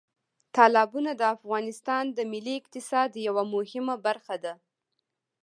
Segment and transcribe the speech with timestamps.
[0.55, 4.53] تالابونه د افغانستان د ملي اقتصاد یوه مهمه برخه ده.